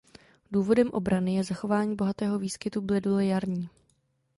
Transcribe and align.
Důvodem 0.51 0.89
ochrany 0.91 1.35
je 1.35 1.43
zachování 1.43 1.95
bohatého 1.95 2.39
výskytu 2.39 2.81
bledule 2.81 3.25
jarní. 3.25 3.69